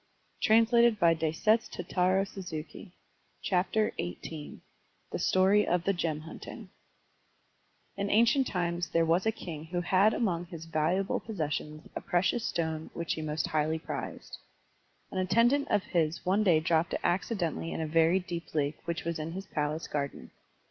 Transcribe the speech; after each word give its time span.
Digitized 0.41 0.97
by 0.99 1.13
Google 1.13 1.29
THE 1.31 1.61
STORY 5.19 5.67
OF 5.67 5.83
THE 5.83 5.93
GEM 5.93 6.21
HUNTING^ 6.21 6.69
IN 7.97 8.09
ancient 8.09 8.47
times 8.47 8.89
there 8.89 9.05
was 9.05 9.27
a 9.27 9.31
king 9.31 9.65
who 9.65 9.81
had 9.81 10.15
among 10.15 10.45
his 10.47 10.65
valuable 10.65 11.19
possessions 11.19 11.87
a 11.95 12.01
precious 12.01 12.43
stone 12.43 12.89
which 12.95 13.13
he 13.13 13.21
most 13.21 13.45
highly 13.49 13.77
prized. 13.77 14.39
An 15.11 15.19
attendant 15.19 15.67
of 15.69 15.83
his 15.83 16.25
one 16.25 16.43
day 16.43 16.59
dropped 16.59 16.95
it 16.95 16.99
accidentally 17.03 17.71
in 17.71 17.79
a 17.79 17.85
very 17.85 18.17
deep 18.17 18.55
lake 18.55 18.79
which 18.85 19.03
was 19.03 19.19
in 19.19 19.33
his 19.33 19.45
palace 19.45 19.87
garden. 19.87 20.31